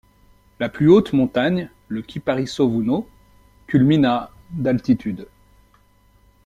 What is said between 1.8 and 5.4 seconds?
le Kyparissovouno, culmine à d'altitude.